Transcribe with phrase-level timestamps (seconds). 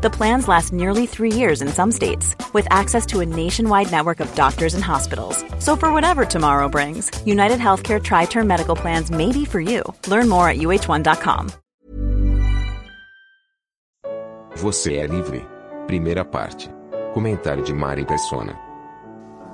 [0.00, 4.20] The plans last nearly three years in some states, with access to a nationwide network
[4.20, 5.44] of doctors and hospitals.
[5.58, 9.82] So, for whatever tomorrow brings, United Healthcare Tri Term Medical Plans may be for you.
[10.06, 11.48] Learn more at uh1.com.
[14.54, 15.44] Você é livre.
[15.88, 16.70] Primeira parte.
[17.12, 18.56] Comentário de Mari Persona.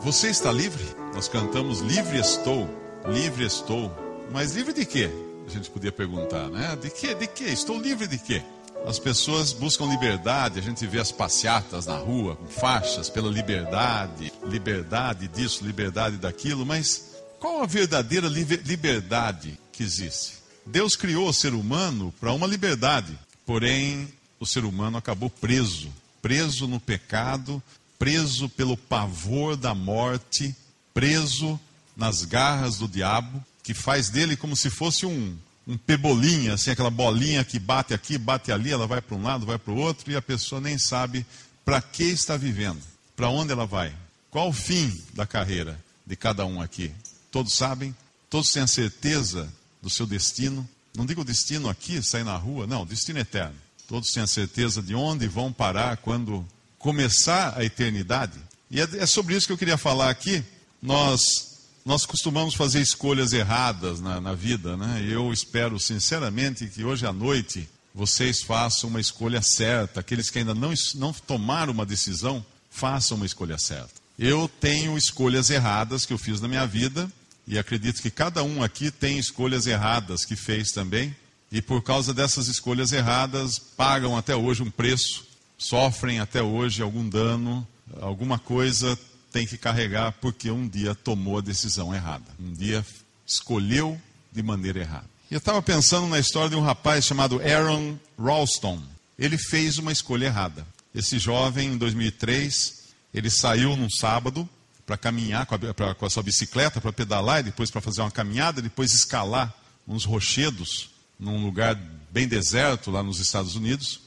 [0.00, 0.84] Você está livre?
[1.14, 2.68] Nós cantamos Livre Estou,
[3.06, 3.90] Livre Estou.
[4.30, 5.08] Mas livre de quê?
[5.46, 6.76] A gente podia perguntar, né?
[6.80, 7.14] De quê?
[7.14, 7.44] De quê?
[7.44, 8.42] Estou livre de quê?
[8.86, 14.30] As pessoas buscam liberdade, a gente vê as passeatas na rua com faixas pela liberdade,
[14.46, 20.34] liberdade disso, liberdade daquilo, mas qual a verdadeira liberdade que existe?
[20.66, 25.90] Deus criou o ser humano para uma liberdade, porém o ser humano acabou preso,
[26.20, 27.62] preso no pecado,
[27.98, 30.54] preso pelo pavor da morte,
[30.92, 31.58] preso
[31.96, 36.90] nas garras do diabo, que faz dele como se fosse um, um pebolinha, assim, aquela
[36.90, 40.10] bolinha que bate aqui, bate ali, ela vai para um lado, vai para o outro,
[40.10, 41.24] e a pessoa nem sabe
[41.64, 42.80] para que está vivendo,
[43.16, 43.94] para onde ela vai,
[44.30, 46.92] qual o fim da carreira de cada um aqui.
[47.30, 47.96] Todos sabem,
[48.28, 49.50] todos têm a certeza
[49.82, 50.68] do seu destino.
[50.94, 53.56] Não digo destino aqui, sair na rua, não, destino eterno.
[53.88, 56.46] Todos têm a certeza de onde vão parar quando
[56.78, 58.38] começar a eternidade.
[58.70, 60.44] E é, é sobre isso que eu queria falar aqui.
[60.80, 61.53] Nós
[61.84, 65.06] nós costumamos fazer escolhas erradas na, na vida, né?
[65.06, 70.00] Eu espero sinceramente que hoje à noite vocês façam uma escolha certa.
[70.00, 73.92] Aqueles que ainda não, não tomaram uma decisão, façam uma escolha certa.
[74.18, 77.10] Eu tenho escolhas erradas que eu fiz na minha vida
[77.46, 81.14] e acredito que cada um aqui tem escolhas erradas que fez também
[81.52, 85.26] e por causa dessas escolhas erradas pagam até hoje um preço,
[85.58, 87.66] sofrem até hoje algum dano,
[88.00, 88.98] alguma coisa
[89.34, 92.86] tem que carregar porque um dia tomou a decisão errada, um dia
[93.26, 94.00] escolheu
[94.31, 95.10] de maneira errada.
[95.28, 98.81] Eu estava pensando na história de um rapaz chamado Aaron Ralston.
[99.19, 100.64] Ele fez uma escolha errada.
[100.94, 104.48] Esse jovem, em 2003, ele saiu num sábado
[104.86, 108.03] para caminhar com a, pra, com a, sua bicicleta, para pedalar e depois para fazer
[108.03, 109.53] uma caminhada, depois escalar
[109.88, 111.75] uns rochedos num lugar
[112.12, 114.00] bem deserto lá nos Estados Unidos.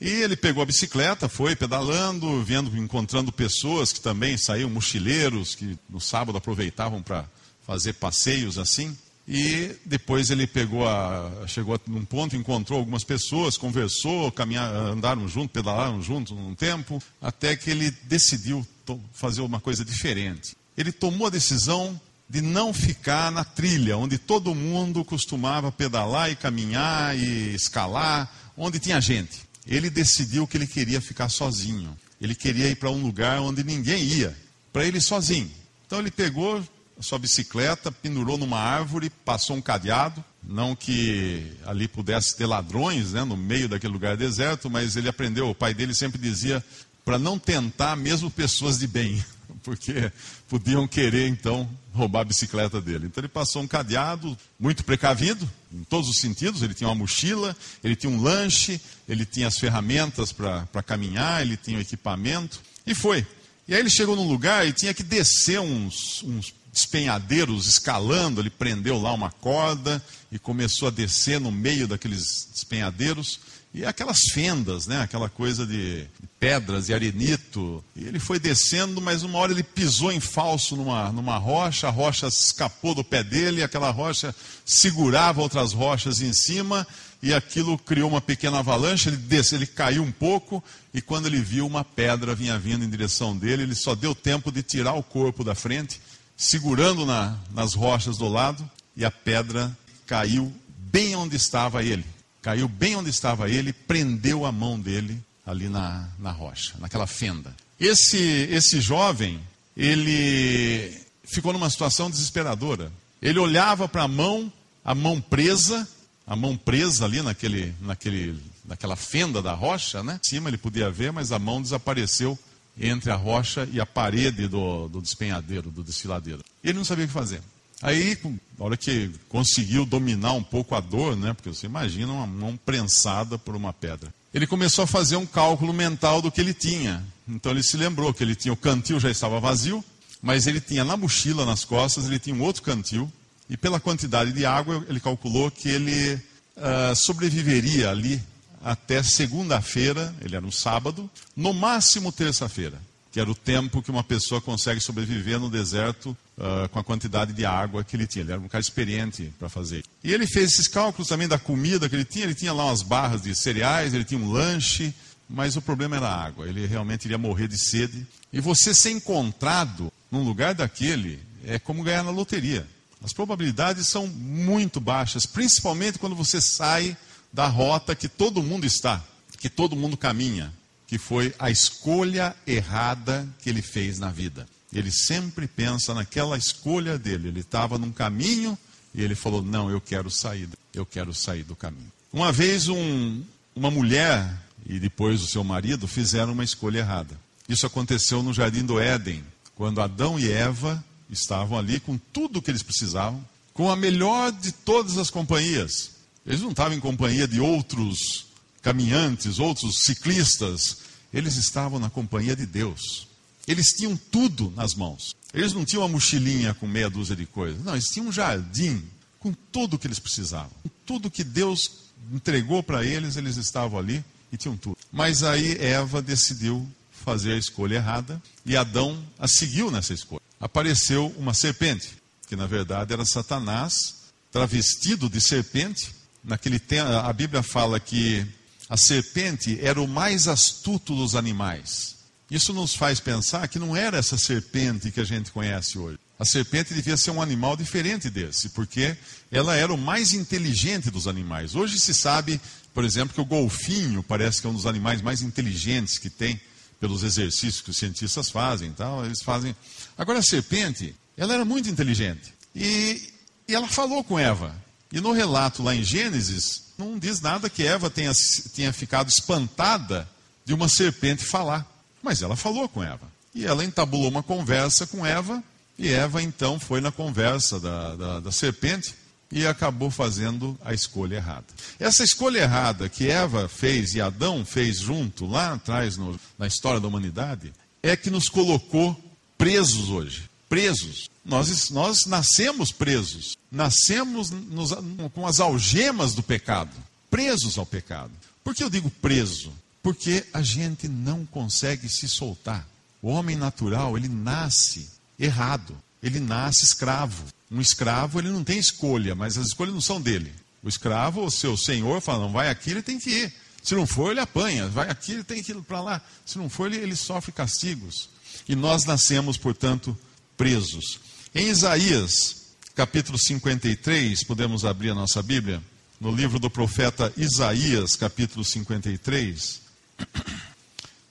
[0.00, 5.76] E ele pegou a bicicleta, foi pedalando, vendo, encontrando pessoas que também saíam, mochileiros, que
[5.90, 7.24] no sábado aproveitavam para
[7.66, 8.96] fazer passeios assim.
[9.26, 15.52] E depois ele pegou a, chegou num ponto, encontrou algumas pessoas, conversou, caminhar, andaram juntos,
[15.52, 18.66] pedalaram juntos um tempo, até que ele decidiu
[19.12, 20.56] fazer uma coisa diferente.
[20.78, 22.00] Ele tomou a decisão
[22.30, 28.78] de não ficar na trilha, onde todo mundo costumava pedalar e caminhar e escalar, onde
[28.78, 29.47] tinha gente.
[29.68, 31.96] Ele decidiu que ele queria ficar sozinho.
[32.20, 34.36] Ele queria ir para um lugar onde ninguém ia,
[34.72, 35.50] para ele sozinho.
[35.86, 36.64] Então ele pegou
[36.98, 43.12] a sua bicicleta, pendurou numa árvore, passou um cadeado, não que ali pudesse ter ladrões
[43.12, 46.64] né, no meio daquele lugar deserto, mas ele aprendeu, o pai dele sempre dizia
[47.04, 49.24] para não tentar mesmo pessoas de bem.
[49.62, 50.10] porque
[50.48, 53.06] podiam querer então roubar a bicicleta dele.
[53.06, 56.62] Então ele passou um cadeado muito precavido, em todos os sentidos.
[56.62, 61.56] Ele tinha uma mochila, ele tinha um lanche, ele tinha as ferramentas para caminhar, ele
[61.56, 63.26] tinha o equipamento, e foi.
[63.66, 68.40] E aí ele chegou num lugar e tinha que descer uns, uns despenhadeiros escalando.
[68.40, 70.02] Ele prendeu lá uma corda
[70.32, 73.40] e começou a descer no meio daqueles despenhadeiros.
[73.72, 75.02] E aquelas fendas, né?
[75.02, 76.06] aquela coisa de
[76.40, 77.84] pedras e arenito.
[77.94, 81.90] E ele foi descendo, mas uma hora ele pisou em falso numa, numa rocha, a
[81.90, 84.34] rocha escapou do pé dele, aquela rocha
[84.64, 86.86] segurava outras rochas em cima,
[87.22, 90.62] e aquilo criou uma pequena avalanche, ele desceu, ele caiu um pouco,
[90.94, 94.50] e quando ele viu uma pedra vinha vindo em direção dele, ele só deu tempo
[94.50, 96.00] de tirar o corpo da frente,
[96.36, 100.52] segurando na, nas rochas do lado, e a pedra caiu
[100.90, 106.08] bem onde estava ele caiu bem onde estava ele, prendeu a mão dele ali na,
[106.18, 107.54] na rocha, naquela fenda.
[107.80, 108.18] Esse,
[108.50, 109.40] esse jovem,
[109.76, 112.92] ele ficou numa situação desesperadora.
[113.20, 114.52] Ele olhava para a mão,
[114.84, 115.88] a mão presa,
[116.26, 120.20] a mão presa ali naquele, naquele, naquela fenda da rocha, né?
[120.22, 122.38] Em cima ele podia ver, mas a mão desapareceu
[122.78, 126.44] entre a rocha e a parede do, do despenhadeiro, do desfiladeiro.
[126.62, 127.40] Ele não sabia o que fazer.
[127.80, 128.18] Aí,
[128.58, 131.32] na hora que conseguiu dominar um pouco a dor, né?
[131.32, 134.12] Porque você imagina uma mão prensada por uma pedra.
[134.34, 137.04] Ele começou a fazer um cálculo mental do que ele tinha.
[137.26, 139.84] Então ele se lembrou que ele tinha o cantil já estava vazio,
[140.20, 143.10] mas ele tinha na mochila, nas costas, ele tinha um outro cantil.
[143.48, 148.20] E pela quantidade de água, ele calculou que ele uh, sobreviveria ali
[148.62, 152.78] até segunda-feira, ele era um sábado, no máximo terça-feira,
[153.12, 157.32] que era o tempo que uma pessoa consegue sobreviver no deserto uh, com a quantidade
[157.32, 158.22] de água que ele tinha.
[158.24, 159.84] Ele era um cara experiente para fazer.
[160.02, 162.24] E ele fez esses cálculos também da comida que ele tinha.
[162.24, 164.94] Ele tinha lá umas barras de cereais, ele tinha um lanche,
[165.28, 166.48] mas o problema era a água.
[166.48, 168.06] Ele realmente iria morrer de sede.
[168.32, 172.66] E você ser encontrado num lugar daquele é como ganhar na loteria.
[173.02, 176.96] As probabilidades são muito baixas, principalmente quando você sai
[177.32, 179.02] da rota que todo mundo está,
[179.38, 180.52] que todo mundo caminha,
[180.86, 184.48] que foi a escolha errada que ele fez na vida.
[184.72, 187.28] Ele sempre pensa naquela escolha dele.
[187.28, 188.56] Ele estava num caminho
[188.94, 191.90] e ele falou: Não, eu quero sair, eu quero sair do caminho.
[192.12, 193.22] Uma vez, um,
[193.54, 194.30] uma mulher
[194.66, 197.18] e depois o seu marido fizeram uma escolha errada.
[197.48, 199.24] Isso aconteceu no jardim do Éden,
[199.54, 203.24] quando Adão e Eva estavam ali com tudo o que eles precisavam,
[203.54, 205.92] com a melhor de todas as companhias.
[206.26, 208.26] Eles não estavam em companhia de outros
[208.60, 210.78] caminhantes, outros ciclistas.
[211.12, 213.08] Eles estavam na companhia de Deus.
[213.48, 215.16] Eles tinham tudo nas mãos.
[215.32, 217.64] Eles não tinham uma mochilinha com meia dúzia de coisas.
[217.64, 218.82] Não, eles tinham um jardim
[219.18, 220.52] com tudo o que eles precisavam.
[220.84, 224.76] Tudo que Deus entregou para eles, eles estavam ali e tinham tudo.
[224.92, 230.22] Mas aí Eva decidiu fazer a escolha errada e Adão a seguiu nessa escolha.
[230.38, 231.96] Apareceu uma serpente,
[232.28, 233.94] que na verdade era Satanás,
[234.30, 235.94] travestido de serpente.
[236.22, 238.26] Naquele tempo, a Bíblia fala que
[238.68, 241.97] a serpente era o mais astuto dos animais.
[242.30, 245.98] Isso nos faz pensar que não era essa serpente que a gente conhece hoje.
[246.18, 248.96] A serpente devia ser um animal diferente desse, porque
[249.30, 251.54] ela era o mais inteligente dos animais.
[251.54, 252.40] Hoje se sabe,
[252.74, 256.40] por exemplo, que o golfinho parece que é um dos animais mais inteligentes que tem,
[256.80, 259.54] pelos exercícios que os cientistas fazem, tal, eles fazem.
[259.96, 263.10] Agora a serpente, ela era muito inteligente e,
[263.48, 264.54] e ela falou com Eva.
[264.92, 268.12] E no relato lá em Gênesis, não diz nada que Eva tenha,
[268.54, 270.08] tenha ficado espantada
[270.44, 271.66] de uma serpente falar.
[272.02, 273.06] Mas ela falou com Eva.
[273.34, 275.42] E ela entabulou uma conversa com Eva.
[275.78, 278.94] E Eva então foi na conversa da, da, da serpente
[279.30, 281.46] e acabou fazendo a escolha errada.
[281.78, 286.80] Essa escolha errada que Eva fez e Adão fez junto, lá atrás no, na história
[286.80, 287.52] da humanidade,
[287.82, 288.98] é que nos colocou
[289.36, 290.28] presos hoje.
[290.48, 291.10] Presos.
[291.24, 293.36] Nós, nós nascemos presos.
[293.52, 294.70] Nascemos nos,
[295.12, 296.72] com as algemas do pecado.
[297.10, 298.12] Presos ao pecado.
[298.42, 299.52] Por que eu digo preso?
[299.82, 302.68] Porque a gente não consegue se soltar.
[303.00, 304.88] O homem natural, ele nasce
[305.18, 305.76] errado.
[306.02, 307.24] Ele nasce escravo.
[307.50, 310.32] Um escravo, ele não tem escolha, mas as escolhas não são dele.
[310.62, 313.34] O escravo, o seu senhor, fala: não vai aqui, ele tem que ir.
[313.62, 314.68] Se não for, ele apanha.
[314.68, 316.02] Vai aqui, ele tem que ir para lá.
[316.24, 318.10] Se não for, ele, ele sofre castigos.
[318.48, 319.96] E nós nascemos, portanto,
[320.36, 321.00] presos.
[321.34, 325.62] Em Isaías, capítulo 53, podemos abrir a nossa Bíblia?
[326.00, 329.60] No livro do profeta Isaías, capítulo 53,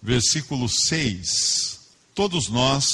[0.01, 1.79] versículo 6.
[2.15, 2.85] Todos nós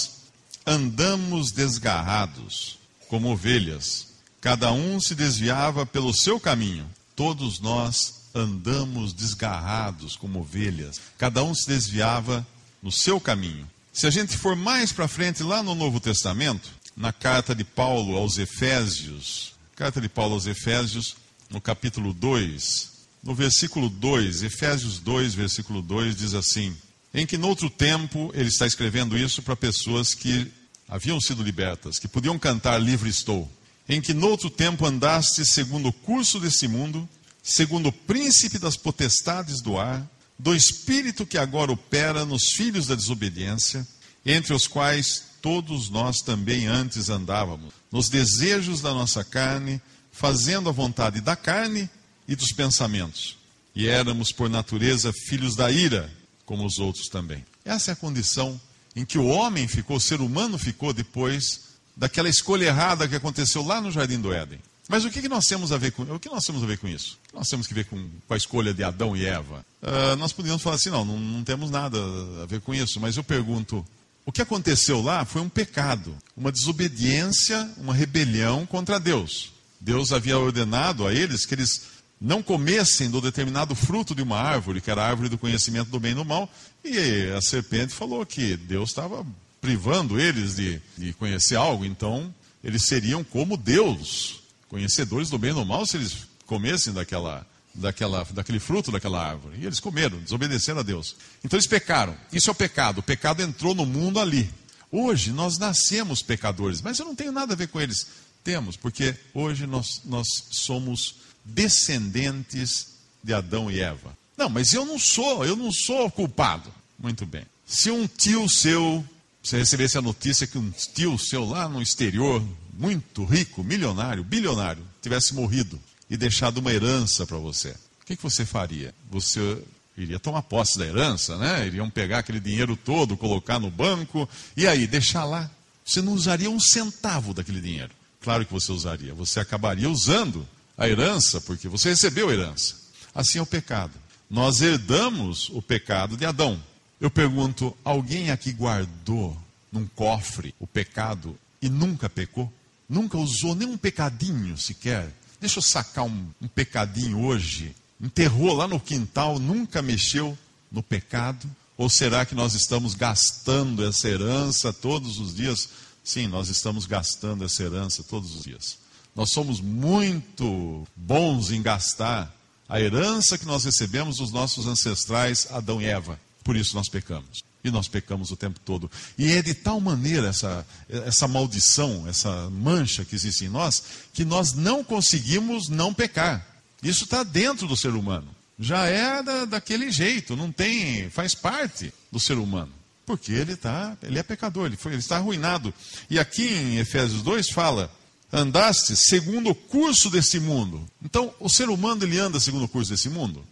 [0.66, 4.08] andamos desgarrados como ovelhas.
[4.42, 6.90] Cada um se desviava pelo seu caminho.
[7.16, 11.00] Todos nós andamos desgarrados como ovelhas.
[11.18, 12.46] Cada um se desviava
[12.82, 13.70] no seu caminho.
[13.94, 18.18] Se a gente for mais para frente, lá no Novo Testamento, na carta de Paulo
[18.18, 21.16] aos Efésios, carta de Paulo aos Efésios,
[21.50, 22.93] no capítulo 2,
[23.24, 26.76] no versículo 2, Efésios 2, versículo 2, diz assim:
[27.14, 30.52] Em que noutro tempo, ele está escrevendo isso para pessoas que
[30.88, 33.50] haviam sido libertas, que podiam cantar Livre Estou,
[33.88, 37.08] em que noutro tempo andaste segundo o curso desse mundo,
[37.42, 40.06] segundo o príncipe das potestades do ar,
[40.38, 43.88] do espírito que agora opera nos filhos da desobediência,
[44.26, 50.72] entre os quais todos nós também antes andávamos, nos desejos da nossa carne, fazendo a
[50.72, 51.90] vontade da carne
[52.28, 53.38] e dos pensamentos.
[53.76, 56.12] E éramos, por natureza, filhos da ira,
[56.46, 57.44] como os outros também.
[57.66, 58.60] Essa é a condição
[58.96, 61.62] em que o homem ficou, o ser humano ficou depois
[61.96, 64.60] daquela escolha errada que aconteceu lá no Jardim do Éden.
[64.88, 66.88] Mas o que, nós temos a ver com o que nós temos a ver com
[66.88, 67.18] isso?
[67.34, 69.66] Nós temos que ver com, com a escolha de Adão e Eva?
[69.82, 71.98] Uh, nós podíamos falar assim, não, não, não temos nada
[72.42, 73.00] a ver com isso.
[73.00, 73.86] Mas eu pergunto,
[74.26, 79.54] o que aconteceu lá foi um pecado, uma desobediência, uma rebelião contra Deus.
[79.80, 81.93] Deus havia ordenado a eles que eles
[82.24, 86.00] não comessem do determinado fruto de uma árvore, que era a árvore do conhecimento do
[86.00, 86.50] bem e do mal,
[86.82, 89.28] e a serpente falou que Deus estava
[89.60, 94.40] privando eles de, de conhecer algo, então eles seriam como Deus,
[94.70, 99.58] conhecedores do bem e do mal, se eles comessem daquela, daquela, daquele fruto daquela árvore.
[99.60, 101.18] E eles comeram, desobedeceram a Deus.
[101.44, 102.16] Então eles pecaram.
[102.32, 103.00] Isso é o pecado.
[103.00, 104.50] O pecado entrou no mundo ali.
[104.90, 108.08] Hoje nós nascemos pecadores, mas eu não tenho nada a ver com eles.
[108.46, 112.88] Temos, porque hoje nós, nós somos descendentes
[113.24, 114.16] de Adão e Eva.
[114.38, 116.74] Não, mas eu não sou, eu não sou culpado.
[116.98, 117.46] Muito bem.
[117.66, 119.04] Se um tio seu,
[119.42, 124.84] você recebesse a notícia que um tio seu lá no exterior, muito rico, milionário, bilionário,
[125.02, 128.94] tivesse morrido e deixado uma herança para você, o que, que você faria?
[129.10, 129.62] Você
[129.98, 131.66] iria tomar posse da herança, né?
[131.68, 135.50] Iriam pegar aquele dinheiro todo, colocar no banco, e aí, deixar lá.
[135.86, 137.92] Você não usaria um centavo daquele dinheiro.
[138.22, 139.14] Claro que você usaria.
[139.14, 142.76] Você acabaria usando a herança, porque você recebeu a herança.
[143.14, 143.94] Assim é o pecado.
[144.30, 146.62] Nós herdamos o pecado de Adão.
[147.00, 149.38] Eu pergunto: alguém aqui guardou
[149.72, 152.52] num cofre o pecado e nunca pecou?
[152.88, 155.10] Nunca usou nem um pecadinho sequer?
[155.40, 157.76] Deixa eu sacar um, um pecadinho hoje.
[158.02, 160.38] Enterrou lá no quintal, nunca mexeu
[160.72, 161.50] no pecado?
[161.78, 165.70] Ou será que nós estamos gastando essa herança todos os dias?
[166.04, 168.78] Sim, nós estamos gastando essa herança todos os dias.
[169.16, 172.34] Nós somos muito bons em gastar
[172.68, 176.20] a herança que nós recebemos dos nossos ancestrais Adão e Eva.
[176.44, 177.44] Por isso nós pecamos.
[177.64, 178.92] E nós pecamos o tempo todo.
[179.18, 184.26] E é de tal maneira essa, essa maldição, essa mancha que existe em nós, que
[184.26, 186.46] nós não conseguimos não pecar.
[186.82, 188.28] Isso está dentro do ser humano.
[188.60, 192.72] Já é da, daquele jeito, não tem, faz parte do ser humano.
[193.06, 195.74] Porque ele, tá, ele é pecador, ele, foi, ele está arruinado.
[196.10, 197.92] E aqui em Efésios 2 fala
[198.34, 200.84] andaste segundo o curso desse mundo.
[201.02, 203.46] Então, o ser humano ele anda segundo o curso desse mundo.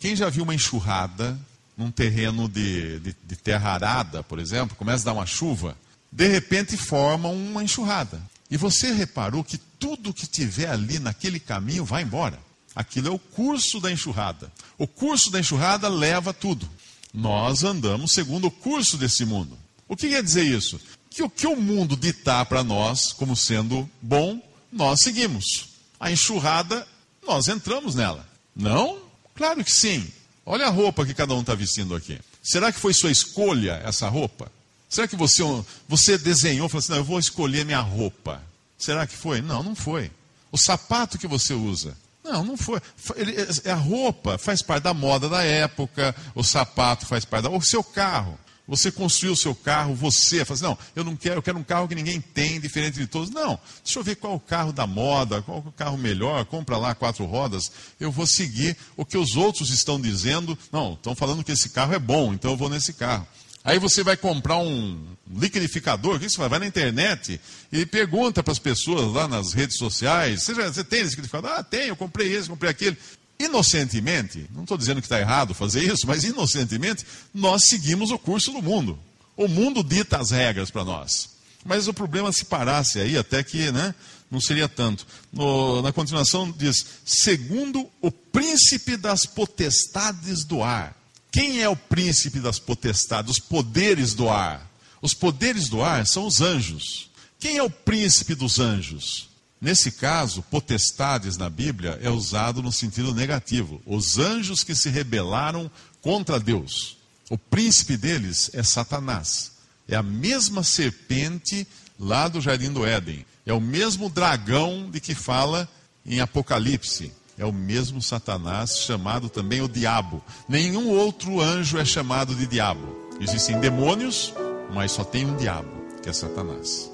[0.00, 1.38] Quem já viu uma enxurrada
[1.78, 5.76] num terreno de, de, de terra arada, por exemplo, começa a dar uma chuva,
[6.10, 8.20] de repente forma uma enxurrada.
[8.50, 12.38] E você reparou que tudo que tiver ali naquele caminho vai embora.
[12.74, 14.52] Aquilo é o curso da enxurrada.
[14.76, 16.68] O curso da enxurrada leva tudo.
[17.12, 19.56] Nós andamos segundo o curso desse mundo.
[19.88, 20.80] O que quer dizer isso?
[21.14, 24.42] Que o que o mundo ditar para nós como sendo bom,
[24.72, 25.68] nós seguimos.
[26.00, 26.86] A enxurrada,
[27.24, 28.28] nós entramos nela.
[28.54, 28.98] Não?
[29.34, 30.12] Claro que sim.
[30.44, 32.18] Olha a roupa que cada um está vestindo aqui.
[32.42, 34.50] Será que foi sua escolha essa roupa?
[34.88, 35.42] Será que você,
[35.88, 38.42] você desenhou, falou assim, não, eu vou escolher minha roupa?
[38.76, 39.40] Será que foi?
[39.40, 40.10] Não, não foi.
[40.50, 41.96] O sapato que você usa?
[42.24, 42.80] Não, não foi.
[43.16, 47.50] Ele, é, a roupa faz parte da moda da época, o sapato faz parte da.
[47.50, 48.38] O seu carro.
[48.66, 51.62] Você construiu o seu carro, você fala assim, não, eu não quero, eu quero um
[51.62, 53.28] carro que ninguém tem, diferente de todos.
[53.28, 56.44] Não, deixa eu ver qual é o carro da moda, qual é o carro melhor,
[56.46, 57.70] compra lá quatro rodas.
[58.00, 60.58] Eu vou seguir o que os outros estão dizendo.
[60.72, 63.26] Não, estão falando que esse carro é bom, então eu vou nesse carro.
[63.62, 66.50] Aí você vai comprar um liquidificador, o que você faz?
[66.50, 67.40] Vai na internet
[67.72, 71.50] e pergunta para as pessoas lá nas redes sociais: você, já, você tem liquidificador?
[71.50, 72.96] Ah, tem, eu comprei esse, comprei aquele
[73.44, 78.52] inocentemente, não estou dizendo que está errado fazer isso, mas inocentemente, nós seguimos o curso
[78.52, 78.98] do mundo.
[79.36, 81.30] O mundo dita as regras para nós.
[81.64, 83.94] Mas o problema se parasse aí, até que né,
[84.30, 85.06] não seria tanto.
[85.32, 90.94] No, na continuação diz: segundo o príncipe das potestades do ar.
[91.32, 94.70] Quem é o príncipe das potestades, os poderes do ar?
[95.02, 97.10] Os poderes do ar são os anjos.
[97.40, 99.28] Quem é o príncipe dos anjos?
[99.64, 103.80] Nesse caso, potestades na Bíblia é usado no sentido negativo.
[103.86, 105.70] Os anjos que se rebelaram
[106.02, 106.98] contra Deus.
[107.30, 109.52] O príncipe deles é Satanás.
[109.88, 111.66] É a mesma serpente
[111.98, 113.24] lá do jardim do Éden.
[113.46, 115.66] É o mesmo dragão de que fala
[116.04, 117.10] em Apocalipse.
[117.38, 120.22] É o mesmo Satanás, chamado também o diabo.
[120.46, 122.94] Nenhum outro anjo é chamado de diabo.
[123.18, 124.34] Existem demônios,
[124.74, 125.70] mas só tem um diabo,
[126.02, 126.93] que é Satanás.